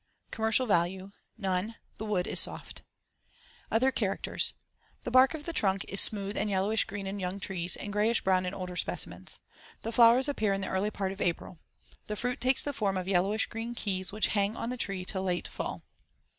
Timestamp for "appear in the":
10.27-10.69